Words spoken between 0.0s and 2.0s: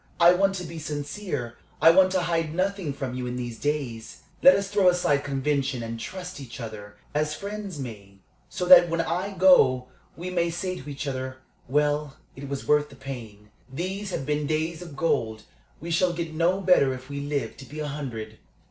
I want to be sincere I